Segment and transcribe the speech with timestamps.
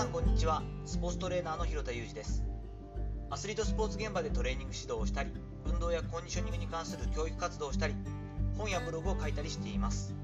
[0.00, 0.62] さんこんにちは。
[0.86, 2.42] スポーツトレーナーの広田裕二です。
[3.28, 5.30] アスリートスポーツ現場でトレーニング指導をしたり
[5.66, 7.94] 運動やコンディショニングに関する教育活動をしたり
[8.56, 10.14] 本やブログを書いたりしています。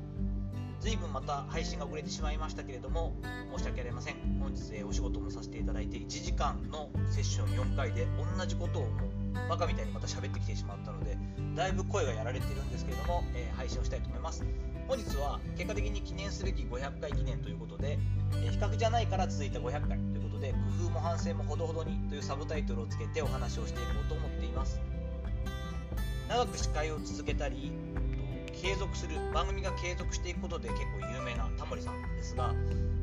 [0.86, 3.12] 随分また配信が遅れてしまいましたけれども
[3.56, 4.14] 申し訳ありません。
[4.38, 8.06] 本日、お仕事もさせていただいて1時間のセッション4回で
[8.38, 11.18] 同じことをもうバカみたいにまた喋ってきてしまったので
[11.56, 14.44] だいぶ声がやられているんですけれども、えー、配信をしたいと思います。
[14.86, 17.98] 本日は結果的に記念すべき500回記念ということで、
[18.34, 24.80] えー、比較じゃないから続いた500回ということで工夫も反省もほどほどにというサブタイトルをつけてお話をしていこうと思っています。
[26.28, 27.72] 長く司会を続けたり
[28.62, 32.54] 継続する番組が継続していくことで結構有名なタモリさんですが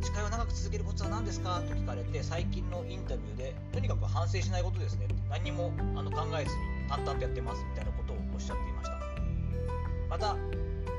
[0.01, 9.03] 司会を長く続けるコツは何ですかと聞かれて最近のインタビューでとにかく反省しないことですね何もあの考えずに淡々とやってますみたいなことをおっしゃっていました。
[10.13, 10.35] また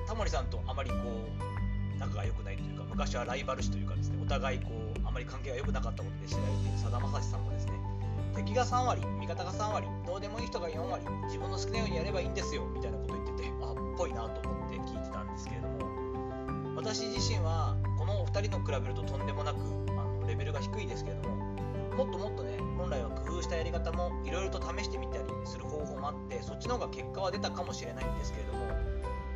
[0.09, 7.73] タモリさんとあまりこう仲が良くないというか昔はライバル視というかですねお互いこうあまり関係が良くなかったことで知られているさだまさしさんもですね
[8.35, 19.59] 敵が3割味方が3割どうでもいい人が4割自分の好きなようにやればいいんですよみたいなこと言っててあっぽいなと思って聞いてたんですけれども私自身はこのお二人の比べるととんでもなく
[19.91, 21.37] あのレベルが低いですけれども
[21.97, 28.67] もっともっとね本来は工夫したやり方もいろいろと試してみたりする方法もあってそっちの方が結果は出たかもしれないんですけれども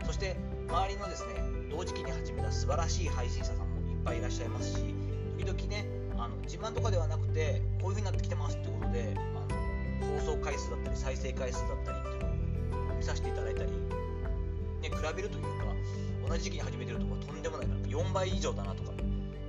[0.05, 0.37] そして
[0.69, 1.35] 周りのですね
[1.71, 5.08] 同時期に始めた素晴らしい配信者さんもいっぱいいらっしゃいますし
[5.39, 5.87] 時々ね
[6.17, 13.77] あの自慢とかではなくてこういう風になってきてますってことであの放送回数だったり再生回数だったりっていうのを見させていただいたり、ね、
[14.83, 15.49] 比べるというか
[16.29, 17.75] 同じ時期に始めてるとかとんでもないな。
[17.87, 18.91] 4倍以上だなとか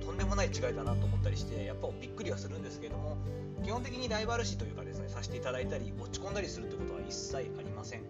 [0.04, 3.18] とんでもない違いだなと思ったりしてやっぱびっくりはするんですけれども
[3.64, 8.02] 基本的にライバル視というかですねさせていただいたり落ち込んだりするってことは一切ありません。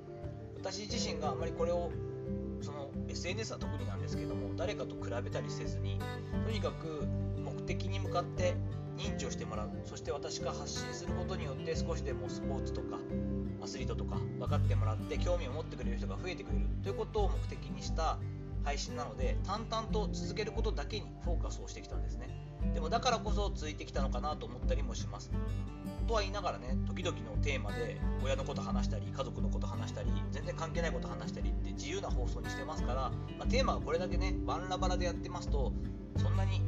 [0.57, 1.91] 私自身があまりこれを
[2.61, 5.99] その SNS は特になんですけども誰かと比べたりせずに
[6.45, 7.07] とにかく
[7.75, 8.55] 的に向かって
[8.97, 9.71] 認知をしてもらう。
[9.85, 12.99] そして私が発信することによって少しでもスポーツとか
[13.63, 16.67] アスリートとか分かってもらって興味を持ってくれる人が増えてくれる。
[16.83, 18.19] ということを目的にした
[18.65, 22.29] 配信なので淡々と続けることだけにフォーカスをしてきたんですね。
[22.75, 25.31] でもだからこそ続いてきたのかなと思ったりもします。
[26.07, 32.95] とは言いながらね時々のテーマで親のこと話したり家族のこと話したり全然関係ないこと話したりって自由な放送にしてますから、
[33.39, 35.73] まあ、テーマがこれだけねバンラバラでやってますと
[36.17, 36.63] そんなに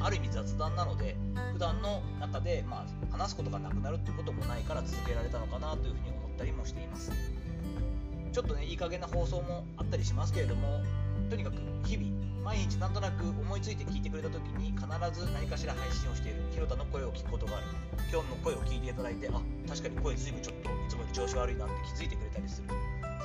[0.00, 1.16] ある意味雑談なので
[1.52, 7.12] 普段の中で、まあ、話すことがなくなるっていうこともないから続けられたのかなというふうに思ったりもしています。
[8.32, 10.80] ちょっとねいい加減な放送もあったりしますけれども
[11.30, 12.10] とにかく日々
[12.42, 14.82] 毎日なんとなく思いついて聞いてくれた時に必
[15.14, 17.66] ず何かしら配信をしている広田の声を聞くことがある。
[18.10, 22.68] 今日の声を聞いていただいてあ確かに声ずいぶんちょっといつもより調子悪いなって気づいてくれたりする。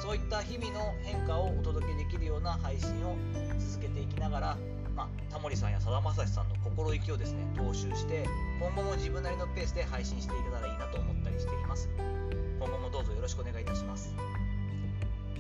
[0.03, 3.16] そういった日々の変化をお届けできるような配信を
[3.57, 4.57] 続けていきながら、
[4.95, 8.27] まあ、タモリさんやさだまさしさんの心意気をですね踏襲して
[8.59, 11.89] 今後も自分なりのペースで配信していけたらいいなと思ったりしています。
[12.59, 14.13] 今後もどうぞよろしくお願いいたします。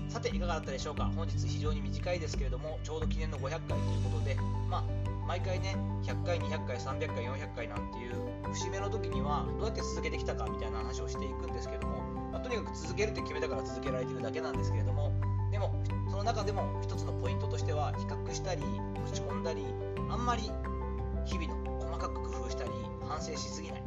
[0.09, 1.11] さていかがだったでしょうか？
[1.15, 3.79] 本日非常に短いですけれどもちょうど記念の500回という
[4.11, 4.35] ことで
[4.69, 4.83] まあ
[5.27, 8.15] 毎回ね100回200回300回400回なんていう
[8.53, 12.01] 節目の時にはどうやって続けてきたかみたいな話をしていくんですけども、
[12.31, 15.11] まあ、とにかく続けるって決めたから続けられてるだけなんですけれども
[15.51, 15.75] でも
[16.09, 18.61] その中でも一つのポイントとしては比較したり
[19.03, 19.65] 落ち込んだり
[20.09, 20.43] あんまり
[21.25, 22.69] 日々の細かく工夫したり
[23.07, 23.83] 反省しすぎない。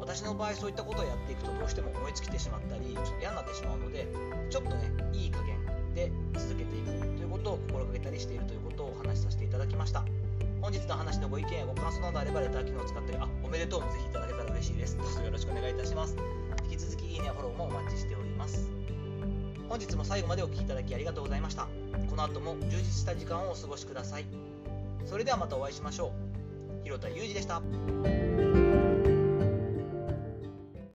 [0.00, 4.06] 私の場合そういったことをやっていくとどうしても思いつきてしまったりちょっと嫌になってしまうので
[4.50, 5.58] ちょっとねいい加減
[5.94, 10.04] で続けていくということを心がけたりしているということをお話しさせていただきました。
[10.60, 14.98] 本日の話のご意見やご感想などあればレター機能を使ったりあおめでとうもぜひいただけたら嬉しいです。
[14.98, 16.16] どうぞよろしくお願いいたします。
[16.64, 18.68] 引き続きいいねフォローもお待ちしております。
[19.68, 21.68] 本日も最後までお聴きいただきありがとうございました。
[22.08, 24.24] この後も充実した時間をお過ごしください。
[25.04, 26.12] それではまたお会いしましょ
[26.82, 26.84] う。
[26.84, 28.27] 広田裕二でした。